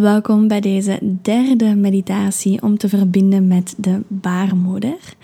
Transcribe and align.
Welkom 0.00 0.48
bij 0.48 0.60
deze 0.60 0.98
derde 1.22 1.74
meditatie 1.74 2.62
om 2.62 2.78
te 2.78 2.88
verbinden 2.88 3.46
met 3.46 3.74
de 3.76 4.00
baarmoeder. 4.08 5.14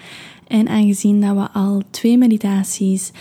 En 0.47 0.69
aangezien 0.69 1.21
dat 1.21 1.37
we 1.37 1.51
al 1.51 1.83
twee 1.91 2.19
meditaties 2.19 3.13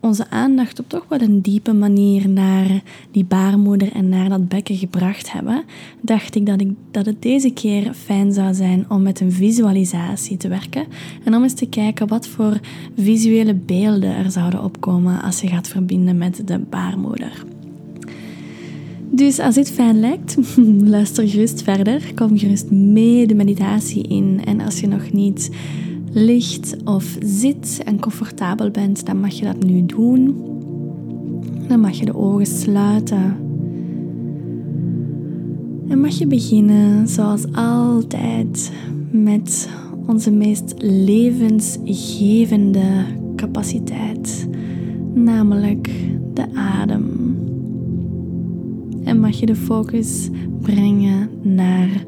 onze 0.00 0.30
aandacht 0.30 0.80
op 0.80 0.88
toch 0.88 1.06
wel 1.08 1.20
een 1.20 1.40
diepe 1.40 1.72
manier 1.72 2.28
naar 2.28 2.82
die 3.10 3.24
baarmoeder 3.24 3.92
en 3.92 4.08
naar 4.08 4.28
dat 4.28 4.48
bekken 4.48 4.76
gebracht 4.76 5.32
hebben, 5.32 5.64
dacht 6.00 6.34
ik 6.34 6.46
dat, 6.46 6.60
ik 6.60 6.70
dat 6.90 7.06
het 7.06 7.22
deze 7.22 7.50
keer 7.50 7.94
fijn 7.94 8.32
zou 8.32 8.54
zijn 8.54 8.90
om 8.90 9.02
met 9.02 9.20
een 9.20 9.32
visualisatie 9.32 10.36
te 10.36 10.48
werken 10.48 10.86
en 11.24 11.34
om 11.34 11.42
eens 11.42 11.54
te 11.54 11.68
kijken 11.68 12.08
wat 12.08 12.26
voor 12.26 12.60
visuele 12.96 13.54
beelden 13.54 14.16
er 14.16 14.30
zouden 14.30 14.64
opkomen 14.64 15.22
als 15.22 15.40
je 15.40 15.48
gaat 15.48 15.68
verbinden 15.68 16.18
met 16.18 16.42
de 16.46 16.58
baarmoeder. 16.58 17.44
Dus 19.14 19.38
als 19.38 19.54
dit 19.54 19.70
fijn 19.70 20.00
lijkt, 20.00 20.36
luister 20.96 21.28
gerust 21.28 21.62
verder. 21.62 22.12
Kom 22.14 22.38
gerust 22.38 22.70
mee 22.70 23.26
de 23.26 23.34
meditatie 23.34 24.08
in. 24.08 24.40
En 24.44 24.60
als 24.60 24.80
je 24.80 24.86
nog 24.86 25.12
niet 25.12 25.50
ligt 26.12 26.76
of 26.84 27.16
zit 27.20 27.80
en 27.84 28.00
comfortabel 28.00 28.70
bent, 28.70 29.06
dan 29.06 29.20
mag 29.20 29.32
je 29.32 29.44
dat 29.44 29.64
nu 29.64 29.86
doen. 29.86 30.36
Dan 31.68 31.80
mag 31.80 31.98
je 31.98 32.04
de 32.04 32.16
ogen 32.16 32.46
sluiten. 32.46 33.36
En 35.88 36.00
mag 36.00 36.18
je 36.18 36.26
beginnen, 36.26 37.08
zoals 37.08 37.52
altijd, 37.52 38.72
met 39.10 39.68
onze 40.06 40.30
meest 40.30 40.74
levensgevende 40.78 43.04
capaciteit, 43.36 44.48
namelijk 45.14 45.90
de 46.34 46.44
adem. 46.54 47.21
En 49.04 49.20
mag 49.20 49.40
je 49.40 49.46
de 49.46 49.54
focus 49.54 50.28
brengen 50.60 51.28
naar 51.42 52.04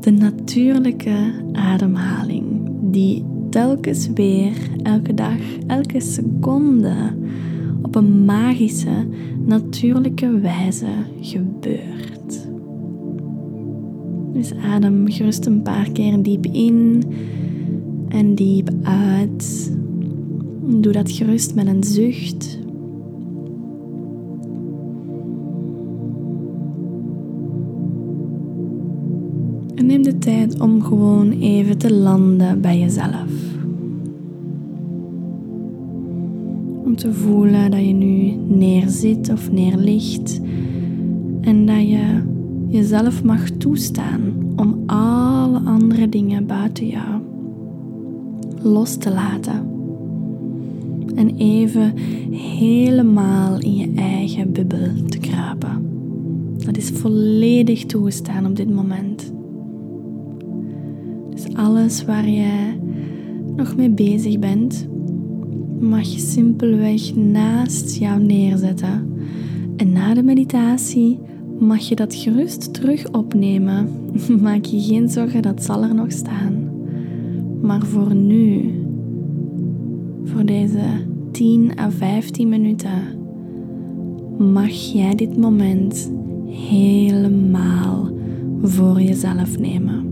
de 0.00 0.10
natuurlijke 0.10 1.32
ademhaling, 1.52 2.44
die 2.80 3.24
telkens 3.50 4.08
weer, 4.14 4.52
elke 4.82 5.14
dag, 5.14 5.38
elke 5.66 6.00
seconde 6.00 6.94
op 7.82 7.94
een 7.94 8.24
magische, 8.24 9.06
natuurlijke 9.46 10.40
wijze 10.40 10.86
gebeurt. 11.20 12.48
Dus 14.32 14.54
adem 14.54 15.10
gerust 15.10 15.46
een 15.46 15.62
paar 15.62 15.90
keer 15.90 16.22
diep 16.22 16.46
in 16.46 17.02
en 18.08 18.34
diep 18.34 18.70
uit. 18.82 19.72
Doe 20.66 20.92
dat 20.92 21.10
gerust 21.10 21.54
met 21.54 21.66
een 21.66 21.84
zucht. 21.84 22.58
En 29.78 29.86
neem 29.86 30.02
de 30.02 30.18
tijd 30.18 30.60
om 30.60 30.82
gewoon 30.82 31.30
even 31.30 31.78
te 31.78 31.94
landen 31.94 32.60
bij 32.60 32.78
jezelf. 32.78 33.30
Om 36.84 36.96
te 36.96 37.12
voelen 37.12 37.70
dat 37.70 37.80
je 37.80 37.92
nu 37.92 38.32
neerzit 38.56 39.30
of 39.32 39.52
neerligt 39.52 40.40
en 41.40 41.66
dat 41.66 41.80
je 41.80 42.22
jezelf 42.68 43.24
mag 43.24 43.50
toestaan 43.50 44.20
om 44.56 44.82
alle 44.86 45.60
andere 45.64 46.08
dingen 46.08 46.46
buiten 46.46 46.86
jou 46.86 47.20
los 48.62 48.96
te 48.96 49.12
laten. 49.12 49.66
En 51.14 51.36
even 51.36 51.96
helemaal 52.30 53.60
in 53.60 53.74
je 53.74 53.92
eigen 53.94 54.52
bubbel 54.52 55.04
te 55.08 55.18
kruipen. 55.18 55.86
Dat 56.64 56.76
is 56.76 56.90
volledig 56.90 57.86
toegestaan 57.86 58.46
op 58.46 58.56
dit 58.56 58.74
moment 58.74 59.36
alles 61.58 62.04
waar 62.04 62.28
je 62.28 62.74
nog 63.56 63.76
mee 63.76 63.90
bezig 63.90 64.38
bent, 64.38 64.88
mag 65.80 66.02
je 66.02 66.18
simpelweg 66.18 67.14
naast 67.14 67.96
jou 67.96 68.22
neerzetten. 68.22 69.12
En 69.76 69.92
na 69.92 70.14
de 70.14 70.22
meditatie 70.22 71.18
mag 71.58 71.78
je 71.78 71.94
dat 71.94 72.14
gerust 72.14 72.74
terug 72.74 73.10
opnemen. 73.12 73.88
Maak 74.42 74.64
je 74.64 74.80
geen 74.80 75.08
zorgen, 75.08 75.42
dat 75.42 75.62
zal 75.62 75.82
er 75.82 75.94
nog 75.94 76.12
staan. 76.12 76.70
Maar 77.62 77.86
voor 77.86 78.14
nu, 78.14 78.74
voor 80.24 80.44
deze 80.44 80.84
10 81.30 81.78
à 81.78 81.90
15 81.90 82.48
minuten, 82.48 83.02
mag 84.38 84.70
jij 84.70 85.14
dit 85.14 85.36
moment 85.36 86.12
helemaal 86.46 88.10
voor 88.62 89.00
jezelf 89.00 89.58
nemen. 89.58 90.07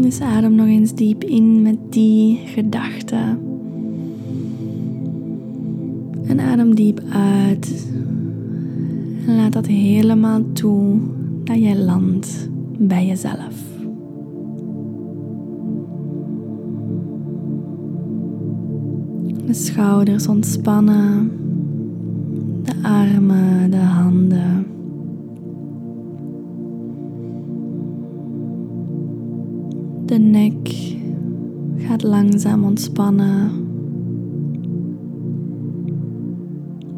Dus 0.00 0.20
adem 0.20 0.54
nog 0.54 0.66
eens 0.66 0.94
diep 0.94 1.24
in 1.24 1.62
met 1.62 1.76
die 1.88 2.36
gedachte. 2.36 3.38
En 6.26 6.40
adem 6.40 6.74
diep 6.74 7.00
uit. 7.12 7.88
En 9.26 9.36
laat 9.36 9.52
dat 9.52 9.66
helemaal 9.66 10.52
toe 10.52 10.98
dat 11.44 11.58
jij 11.58 11.76
landt 11.76 12.48
bij 12.78 13.06
jezelf. 13.06 13.54
De 19.46 19.54
schouders 19.54 20.26
ontspannen, 20.26 21.30
de 22.62 22.72
armen, 22.82 23.70
de 23.70 23.76
handen. 23.76 24.69
Langzaam 32.02 32.64
ontspannen. 32.64 33.50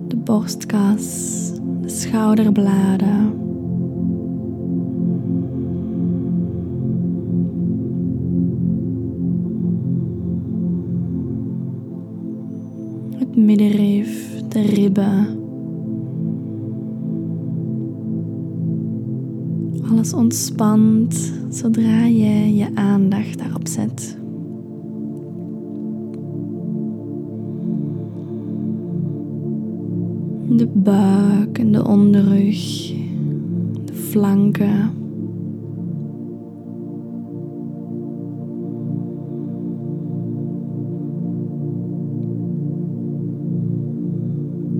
De 0.09 0.17
borstkas, 0.17 1.51
de 1.81 1.89
schouderbladen. 1.89 3.33
Het 13.17 13.37
middenrif, 13.37 14.43
de 14.49 14.61
ribben. 14.61 15.27
Alles 19.91 20.13
ontspant 20.13 21.33
zodra 21.49 22.05
je 22.05 22.55
je 22.55 22.69
aandacht 22.75 23.39
daarop 23.39 23.69
zet. 23.69 24.21
De 30.63 30.69
buik 30.69 31.59
en 31.59 31.73
de 31.73 31.87
onderrug, 31.87 32.93
de 33.85 33.93
flanken. 33.93 34.91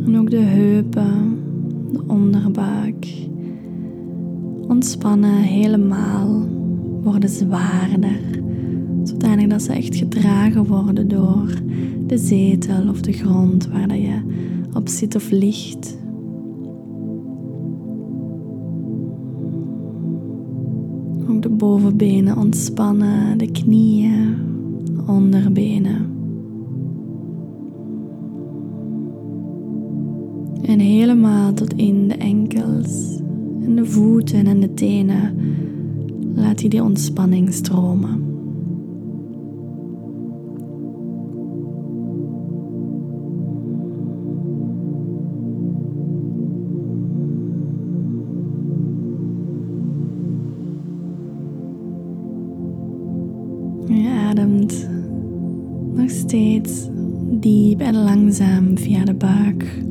En 0.07 0.19
ook 0.19 0.31
de 0.31 0.37
heupen, 0.37 1.39
de 1.93 2.03
onderbuik. 2.07 3.07
Ontspannen 4.69 5.35
helemaal 5.35 6.49
worden 7.03 7.29
zwaarder, 7.29 8.21
zodanig 9.03 9.47
dat 9.47 9.63
ze 9.63 9.73
echt 9.73 9.97
gedragen 9.97 10.65
worden 10.65 11.09
door 11.09 11.51
de 12.07 12.19
zetel 12.19 12.89
of 12.89 13.01
de 13.01 13.13
grond 13.13 13.69
waar 13.69 13.89
dat 13.89 14.01
je 14.01 14.21
op 14.75 14.89
zit 14.89 15.15
of 15.15 15.31
ligt. 15.31 15.99
Ook 21.29 21.43
de 21.43 21.49
bovenbenen 21.49 22.37
ontspannen, 22.37 23.39
de 23.39 23.51
knieën, 23.51 24.37
de 24.85 25.03
onderbenen. 25.07 26.11
En 30.63 30.79
helemaal 30.79 31.53
tot 31.53 31.73
in 31.73 32.09
de 32.09 32.15
enkels 32.15 33.21
en 33.65 33.77
de 33.77 33.85
voeten 33.85 34.47
en 34.47 34.61
de 34.61 34.75
tenen 34.75 35.35
laat 36.35 36.61
je 36.61 36.69
die 36.69 36.83
ontspanning 36.83 37.53
stromen. 37.53 38.22
Je 53.95 54.25
ademt 54.29 54.89
nog 55.95 56.11
steeds 56.11 56.89
diep 57.31 57.81
en 57.81 57.95
langzaam 57.95 58.79
via 58.79 59.05
de 59.05 59.15
buik 59.15 59.83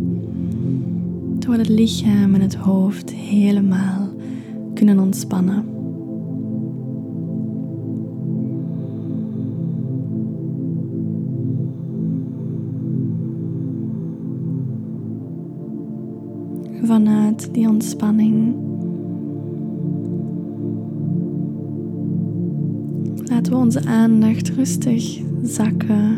Terwijl 1.40 1.62
het 1.62 1.70
lichaam 1.70 2.36
en 2.36 2.42
het 2.42 2.56
hoofd 2.56 3.14
helemaal 3.14 4.10
kunnen 4.74 5.00
ontspannen. 5.00 5.66
Vanuit 16.84 17.54
die 17.54 17.70
ontspanning 17.70 18.56
laten 23.32 23.52
we 23.52 23.58
onze 23.58 23.86
aandacht 23.86 24.50
rustig 24.50 25.20
zakken 25.44 26.18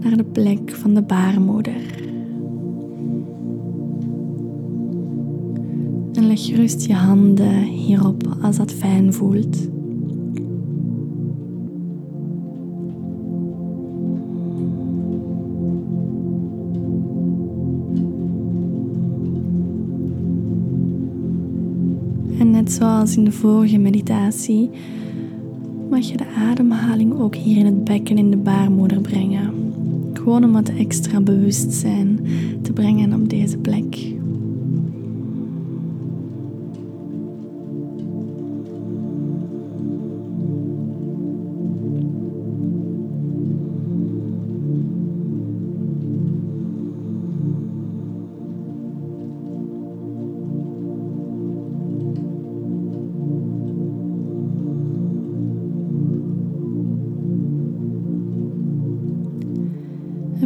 naar 0.00 0.16
de 0.16 0.24
plek 0.24 0.70
van 0.70 0.94
de 0.94 1.02
baarmoeder. 1.02 1.80
En 6.12 6.26
leg 6.26 6.46
gerust 6.46 6.86
je 6.86 6.94
handen 6.94 7.62
hierop 7.62 8.36
als 8.42 8.56
dat 8.56 8.72
fijn 8.72 9.12
voelt. 9.12 9.68
En 22.38 22.50
net 22.50 22.72
zoals 22.72 23.16
in 23.16 23.24
de 23.24 23.32
vorige 23.32 23.78
meditatie 23.78 24.70
mag 25.90 26.08
je 26.08 26.16
de 26.16 26.26
ademhaling 26.26 27.20
ook 27.20 27.34
hier 27.34 27.56
in 27.56 27.64
het 27.66 27.84
bekken 27.84 28.18
in 28.18 28.30
de 28.30 28.36
baarmoeder 28.36 29.00
brengen. 29.00 29.50
Gewoon 30.12 30.44
om 30.44 30.52
wat 30.52 30.68
extra 30.68 31.20
bewustzijn 31.20 32.20
te 32.62 32.72
brengen 32.72 33.12
op 33.12 33.28
deze 33.28 33.58
plek. 33.58 34.15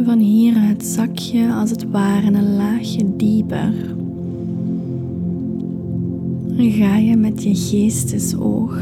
Van 0.05 0.19
hieruit 0.19 0.85
zak 0.85 1.17
je 1.17 1.53
als 1.53 1.69
het 1.69 1.89
ware 1.89 2.27
een 2.27 2.55
laagje 2.55 3.15
dieper. 3.15 3.73
En 6.57 6.71
ga 6.71 6.97
je 6.97 7.15
met 7.15 7.43
je 7.43 7.55
geestesoog, 7.55 8.79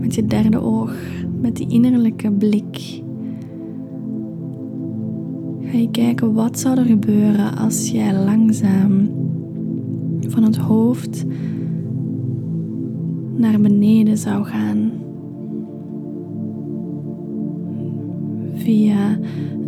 met 0.00 0.14
je 0.14 0.26
derde 0.26 0.60
oog, 0.60 0.94
met 1.40 1.56
die 1.56 1.68
innerlijke 1.68 2.30
blik, 2.30 3.02
ga 5.62 5.78
je 5.78 5.88
kijken 5.90 6.32
wat 6.32 6.58
zou 6.58 6.78
er 6.78 6.84
gebeuren 6.84 7.56
als 7.56 7.90
jij 7.90 8.14
langzaam 8.14 9.10
van 10.28 10.42
het 10.42 10.56
hoofd 10.56 11.24
naar 13.36 13.60
beneden 13.60 14.18
zou 14.18 14.44
gaan. 14.44 14.90
Via 18.66 19.18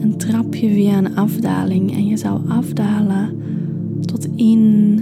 een 0.00 0.16
trapje 0.16 0.68
via 0.68 0.98
een 0.98 1.16
afdaling 1.16 1.92
en 1.92 2.06
je 2.06 2.16
zou 2.16 2.48
afdalen 2.48 3.36
tot 4.00 4.28
in 4.36 4.94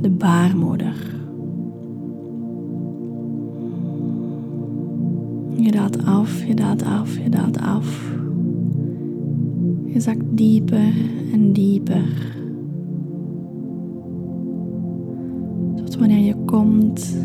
de 0.00 0.10
baarmoeder. 0.10 0.94
Je 5.56 5.70
daalt 5.70 6.04
af, 6.04 6.44
je 6.44 6.54
daalt 6.54 6.84
af, 6.84 7.18
je 7.18 7.28
daalt 7.28 7.60
af. 7.60 8.14
Je 9.86 10.00
zakt 10.00 10.24
dieper 10.30 10.92
en 11.32 11.52
dieper. 11.52 12.04
Tot 15.76 15.96
wanneer 15.96 16.24
je 16.24 16.34
komt 16.44 17.16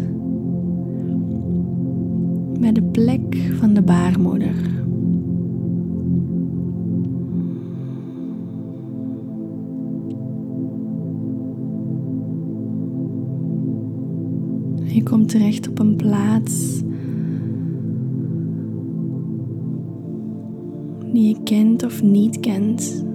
bij 2.60 2.72
de 2.72 2.84
plek 2.84 3.52
van 3.60 3.74
de 3.74 3.82
baarmoeder. 3.82 4.56
Terecht 15.30 15.70
op 15.70 15.80
een 15.80 15.96
plaats 15.96 16.82
die 21.14 21.28
je 21.28 21.44
kent 21.44 21.84
of 21.84 22.04
niet 22.04 22.40
kent. 22.40 23.06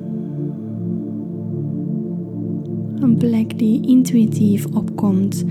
Een 2.95 3.17
plek 3.17 3.59
die 3.59 3.87
intuïtief 3.87 4.67
opkomt 4.67 5.45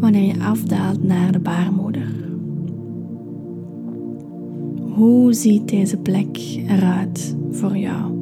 wanneer 0.00 0.36
je 0.36 0.40
afdaalt 0.40 1.02
naar 1.02 1.32
de 1.32 1.38
baarmoeder. 1.38 2.14
Hoe 4.94 5.32
ziet 5.32 5.68
deze 5.68 5.96
plek 5.96 6.38
eruit 6.66 7.36
voor 7.50 7.76
jou? 7.76 8.12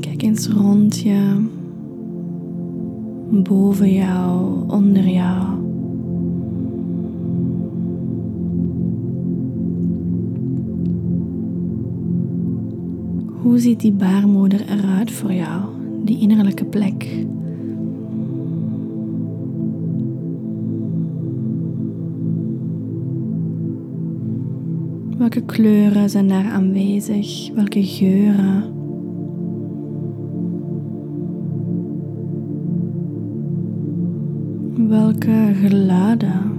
Kijk 0.00 0.22
eens 0.22 0.48
rond 0.48 0.98
je 0.98 1.46
boven 3.30 3.92
jou, 3.92 4.52
onder 4.68 5.08
jou. 5.08 5.46
Hoe 13.42 13.58
ziet 13.58 13.80
die 13.80 13.92
baarmoeder 13.92 14.60
eruit 14.68 15.10
voor 15.10 15.32
jou, 15.32 15.62
die 16.04 16.18
innerlijke 16.18 16.64
plek? 16.64 17.26
Welke 25.18 25.40
kleuren 25.40 26.10
zijn 26.10 26.28
daar 26.28 26.50
aanwezig? 26.50 27.50
Welke 27.54 27.82
geuren? 27.82 28.77
Welke 34.88 35.50
geluiden. 35.54 36.56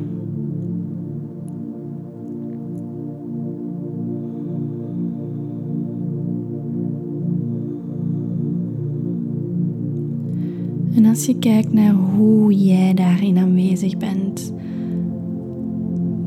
En 10.95 11.05
als 11.05 11.25
je 11.25 11.35
kijkt 11.39 11.73
naar 11.73 11.93
hoe 11.93 12.53
jij 12.65 12.93
daarin 12.93 13.37
aanwezig 13.37 13.97
bent, 13.97 14.53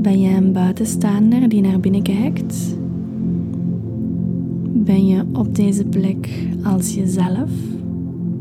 ben 0.01 0.21
je 0.21 0.37
een 0.37 0.53
buitenstaander 0.53 1.49
die 1.49 1.61
naar 1.61 1.81
binnen 1.81 2.03
kijkt? 2.03 2.77
Ben 4.73 5.07
je 5.07 5.25
op 5.33 5.55
deze 5.55 5.85
plek 5.85 6.49
als 6.63 6.95
jezelf 6.95 7.51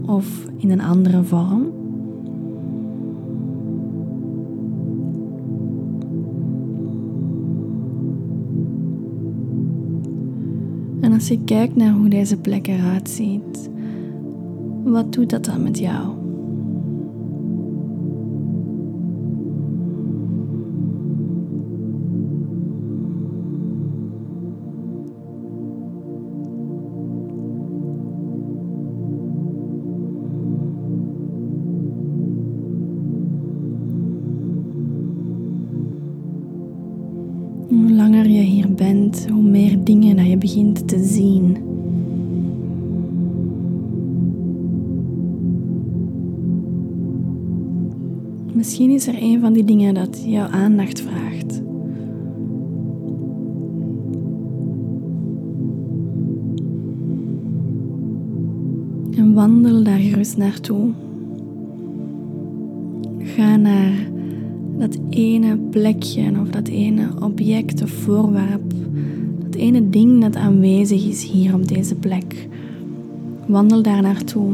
of 0.06 0.46
in 0.58 0.72
een 0.72 0.82
andere 0.82 1.24
vorm? 1.24 1.81
Als 11.22 11.30
je 11.30 11.44
kijkt 11.44 11.75
naar 11.75 11.94
hoe 11.94 12.10
deze 12.10 12.38
plek 12.38 12.68
eruit 12.68 13.10
ziet, 13.10 13.70
wat 14.84 15.13
doet 15.13 15.30
dat 15.30 15.46
dan 15.46 15.63
met 15.63 15.80
jou? 15.80 16.21
Misschien 48.62 48.90
is 48.90 49.08
er 49.08 49.22
een 49.22 49.40
van 49.40 49.54
die 49.54 49.64
dingen 49.64 49.94
dat 49.94 50.24
jouw 50.26 50.48
aandacht 50.48 51.02
vraagt. 51.02 51.62
En 59.18 59.34
wandel 59.34 59.84
daar 59.84 60.00
gerust 60.00 60.38
naartoe. 60.38 60.90
Ga 63.20 63.56
naar 63.56 64.10
dat 64.78 65.00
ene 65.10 65.58
plekje 65.58 66.32
of 66.42 66.50
dat 66.50 66.68
ene 66.68 67.10
object 67.24 67.84
of 67.84 67.90
voorwerp, 67.90 68.74
ene 69.62 69.89
ding 69.89 70.22
dat 70.22 70.36
aanwezig 70.36 71.08
is 71.08 71.24
hier 71.24 71.53
op 71.53 71.68
deze 71.68 71.96
plek. 71.96 72.48
Wandel 73.48 73.82
daar 73.82 74.01
naartoe. 74.01 74.53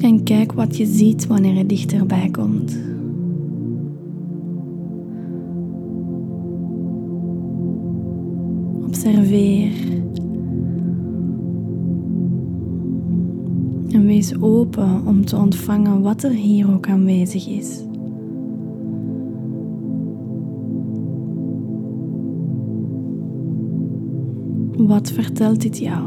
En 0.00 0.22
kijk 0.22 0.52
wat 0.52 0.76
je 0.76 0.86
ziet 0.86 1.26
wanneer 1.26 1.54
je 1.54 1.66
dichterbij 1.66 2.28
komt. 2.30 2.78
Observeer. 8.86 9.72
En 13.90 14.06
wees 14.06 14.40
open 14.40 15.06
om 15.06 15.24
te 15.24 15.36
ontvangen 15.36 16.02
wat 16.02 16.22
er 16.22 16.30
hier 16.30 16.72
ook 16.74 16.88
aanwezig 16.88 17.48
is. 17.48 17.85
Wat 24.76 25.10
vertelt 25.10 25.60
dit 25.60 25.78
jou? 25.78 26.04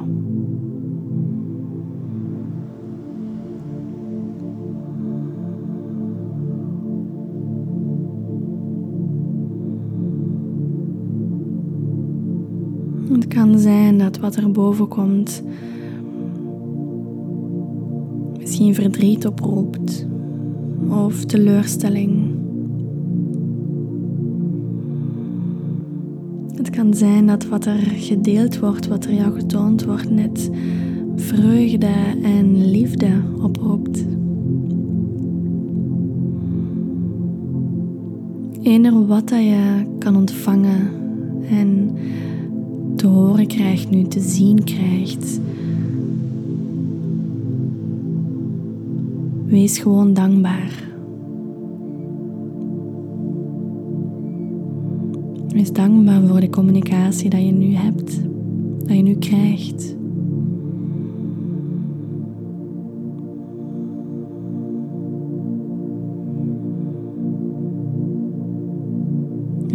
Het 13.12 13.28
kan 13.28 13.60
zijn 13.60 13.98
dat 13.98 14.18
wat 14.20 14.36
er 14.36 14.52
boven 14.52 14.88
komt 14.88 15.44
misschien 18.50 18.76
verdriet 18.76 19.26
oproept 19.26 20.08
of 20.90 21.26
teleurstelling. 21.26 22.29
Het 26.60 26.70
kan 26.70 26.94
zijn 26.94 27.28
dat 27.28 27.46
wat 27.46 27.66
er 27.66 27.80
gedeeld 27.96 28.60
wordt, 28.60 28.88
wat 28.88 29.06
er 29.06 29.14
jou 29.14 29.34
getoond 29.34 29.86
wordt, 29.86 30.10
net 30.10 30.50
vreugde 31.16 31.94
en 32.24 32.72
liefde 32.72 33.22
oproept. 33.42 34.06
Eender 38.62 39.08
wat 39.08 39.30
dat 39.30 39.40
je 39.40 39.86
kan 40.00 40.16
ontvangen 40.16 40.90
en 41.50 41.92
te 42.96 43.08
horen 43.08 43.48
krijgt, 43.48 43.90
nu 43.90 44.04
te 44.04 44.20
zien 44.20 44.64
krijgt. 44.64 45.40
Wees 49.46 49.80
gewoon 49.80 50.14
dankbaar. 50.14 50.89
Wees 55.54 55.72
dankbaar 55.72 56.22
voor 56.28 56.40
de 56.40 56.50
communicatie 56.50 57.30
dat 57.30 57.42
je 57.42 57.52
nu 57.52 57.74
hebt, 57.74 58.20
dat 58.86 58.96
je 58.96 59.04
nu 59.04 59.16
krijgt. 59.16 59.98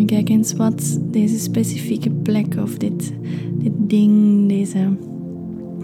Kijk 0.07 0.29
eens 0.29 0.53
wat 0.53 1.01
deze 1.11 1.39
specifieke 1.39 2.11
plek 2.11 2.57
of 2.63 2.77
dit, 2.77 3.13
dit 3.59 3.73
ding, 3.77 4.49
deze 4.49 4.97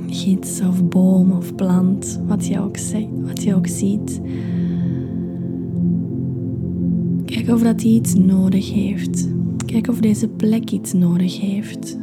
gids 0.07 0.61
of 0.61 0.89
boom 0.89 1.33
of 1.33 1.55
plant, 1.55 2.21
wat 2.27 2.47
je 2.47 2.61
ook, 2.61 2.77
wat 3.23 3.43
je 3.43 3.55
ook 3.55 3.67
ziet. 3.67 4.21
Kijk 7.25 7.49
of 7.49 7.63
dat 7.63 7.83
iets 7.83 8.15
nodig 8.15 8.73
heeft. 8.73 9.29
Kijk 9.71 9.89
of 9.89 10.01
deze 10.01 10.29
plek 10.29 10.71
iets 10.71 10.93
nodig 10.93 11.41
heeft. 11.41 11.99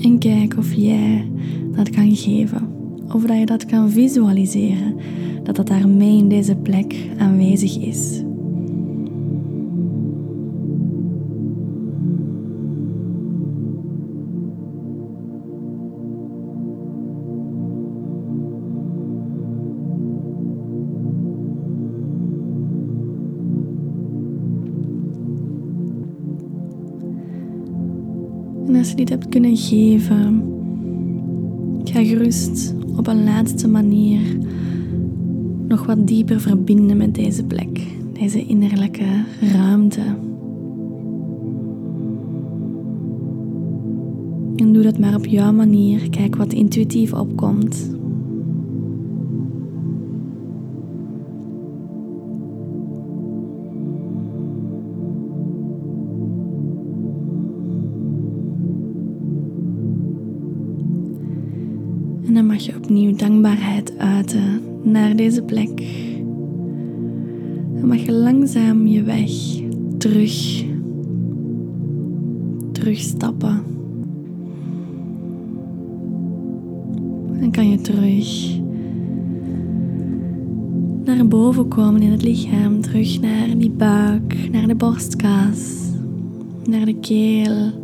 En 0.00 0.18
kijk 0.18 0.56
of 0.58 0.72
jij 0.72 1.30
dat 1.72 1.90
kan 1.90 2.16
geven. 2.16 2.68
Of 3.14 3.24
dat 3.24 3.38
je 3.38 3.46
dat 3.46 3.66
kan 3.66 3.90
visualiseren. 3.90 4.96
Dat 5.42 5.56
dat 5.56 5.66
daarmee 5.66 6.18
in 6.18 6.28
deze 6.28 6.56
plek 6.56 6.94
aanwezig 7.18 7.78
is. 7.78 8.22
Je 28.92 28.98
dit 28.98 29.08
hebt 29.08 29.28
kunnen 29.28 29.56
geven, 29.56 30.42
ga 31.84 32.04
gerust 32.04 32.74
op 32.96 33.06
een 33.06 33.24
laatste 33.24 33.68
manier 33.68 34.20
nog 35.68 35.86
wat 35.86 36.06
dieper 36.06 36.40
verbinden 36.40 36.96
met 36.96 37.14
deze 37.14 37.44
plek, 37.44 37.80
deze 38.12 38.46
innerlijke 38.46 39.24
ruimte. 39.52 40.00
En 44.56 44.72
doe 44.72 44.82
dat 44.82 44.98
maar 44.98 45.14
op 45.14 45.26
jouw 45.26 45.52
manier. 45.52 46.10
Kijk 46.10 46.36
wat 46.36 46.52
intuïtief 46.52 47.12
opkomt. 47.12 47.90
Naar 65.12 65.24
deze 65.26 65.42
plek. 65.42 65.82
Dan 67.74 67.86
mag 67.86 67.98
je 67.98 68.12
langzaam 68.12 68.86
je 68.86 69.02
weg 69.02 69.30
terug, 69.98 70.64
terugstappen. 72.72 73.62
Dan 77.40 77.50
kan 77.50 77.70
je 77.70 77.80
terug 77.80 78.60
naar 81.04 81.28
boven 81.28 81.68
komen 81.68 82.02
in 82.02 82.10
het 82.10 82.22
lichaam, 82.22 82.80
terug 82.80 83.20
naar 83.20 83.58
die 83.58 83.70
buik, 83.70 84.48
naar 84.52 84.66
de 84.66 84.74
borstkas, 84.74 85.90
naar 86.64 86.84
de 86.84 86.94
keel 87.00 87.80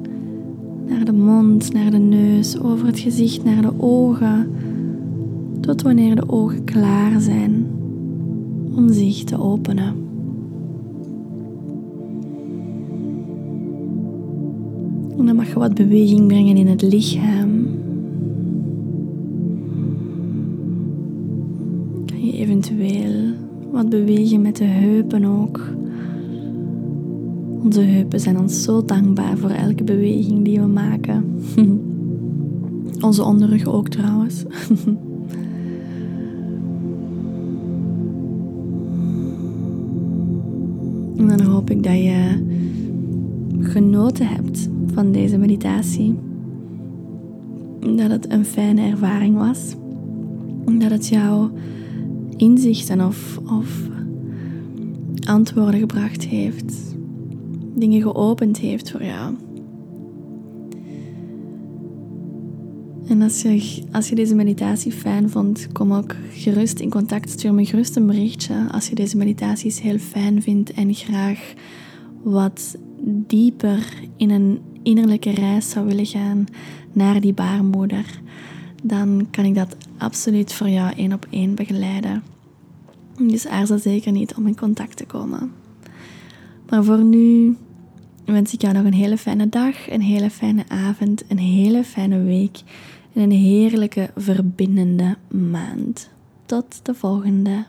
naar 0.88 1.04
de 1.04 1.12
mond, 1.12 1.72
naar 1.72 1.90
de 1.90 1.98
neus, 1.98 2.60
over 2.60 2.86
het 2.86 2.98
gezicht, 2.98 3.44
naar 3.44 3.62
de 3.62 3.72
ogen, 3.76 4.50
tot 5.68 5.82
wanneer 5.82 6.14
de 6.14 6.28
ogen 6.28 6.64
klaar 6.64 7.20
zijn 7.20 7.66
om 8.74 8.92
zich 8.92 9.24
te 9.24 9.40
openen. 9.40 9.94
En 15.18 15.26
dan 15.26 15.36
mag 15.36 15.48
je 15.48 15.58
wat 15.58 15.74
beweging 15.74 16.26
brengen 16.26 16.56
in 16.56 16.66
het 16.66 16.82
lichaam. 16.82 17.66
Kan 22.06 22.26
je 22.26 22.32
eventueel 22.32 23.32
wat 23.72 23.88
bewegen 23.88 24.42
met 24.42 24.56
de 24.56 24.64
heupen 24.64 25.24
ook. 25.24 25.60
Onze 27.64 27.80
heupen 27.80 28.20
zijn 28.20 28.38
ons 28.38 28.62
zo 28.62 28.84
dankbaar 28.84 29.38
voor 29.38 29.50
elke 29.50 29.84
beweging 29.84 30.44
die 30.44 30.60
we 30.60 30.66
maken. 30.66 31.24
Onze 33.00 33.24
onderrug 33.24 33.66
ook 33.66 33.88
trouwens. 33.88 34.44
ik 41.70 41.82
dat 41.82 41.96
je 41.96 42.46
genoten 43.60 44.28
hebt 44.28 44.68
van 44.92 45.12
deze 45.12 45.38
meditatie. 45.38 46.18
Dat 47.80 48.10
het 48.10 48.30
een 48.32 48.44
fijne 48.44 48.90
ervaring 48.90 49.36
was. 49.36 49.74
Dat 50.78 50.90
het 50.90 51.08
jou 51.08 51.50
inzichten 52.36 53.06
of, 53.06 53.40
of 53.46 53.88
antwoorden 55.26 55.80
gebracht 55.80 56.24
heeft 56.24 56.88
dingen 57.78 58.02
geopend 58.02 58.58
heeft 58.58 58.90
voor 58.90 59.04
jou. 59.04 59.34
En 63.08 63.22
als 63.22 63.42
je, 63.42 63.82
als 63.92 64.08
je 64.08 64.14
deze 64.14 64.34
meditatie 64.34 64.92
fijn 64.92 65.30
vond, 65.30 65.72
kom 65.72 65.92
ook 65.92 66.14
gerust 66.32 66.80
in 66.80 66.90
contact. 66.90 67.30
Stuur 67.30 67.54
me 67.54 67.64
gerust 67.64 67.96
een 67.96 68.06
berichtje 68.06 68.66
als 68.70 68.88
je 68.88 68.94
deze 68.94 69.16
meditaties 69.16 69.80
heel 69.80 69.98
fijn 69.98 70.42
vindt 70.42 70.72
en 70.72 70.94
graag 70.94 71.52
wat 72.22 72.76
dieper 73.26 73.92
in 74.16 74.30
een 74.30 74.60
innerlijke 74.82 75.30
reis 75.30 75.70
zou 75.70 75.86
willen 75.86 76.06
gaan 76.06 76.46
naar 76.92 77.20
die 77.20 77.32
baarmoeder. 77.32 78.20
Dan 78.82 79.26
kan 79.30 79.44
ik 79.44 79.54
dat 79.54 79.76
absoluut 79.98 80.52
voor 80.52 80.68
jou 80.68 80.92
één 80.96 81.12
op 81.12 81.26
één 81.30 81.54
begeleiden. 81.54 82.22
Dus 83.18 83.46
aarzel 83.46 83.78
zeker 83.78 84.12
niet 84.12 84.34
om 84.34 84.46
in 84.46 84.56
contact 84.56 84.96
te 84.96 85.06
komen. 85.06 85.52
Maar 86.68 86.84
voor 86.84 87.04
nu 87.04 87.56
wens 88.24 88.52
ik 88.52 88.60
jou 88.60 88.74
nog 88.74 88.84
een 88.84 88.92
hele 88.92 89.18
fijne 89.18 89.48
dag, 89.48 89.90
een 89.90 90.02
hele 90.02 90.30
fijne 90.30 90.64
avond, 90.68 91.24
een 91.28 91.38
hele 91.38 91.84
fijne 91.84 92.22
week 92.22 92.60
een 93.18 93.30
heerlijke 93.30 94.10
verbindende 94.16 95.16
maand. 95.28 96.10
Tot 96.46 96.80
de 96.82 96.94
volgende. 96.94 97.64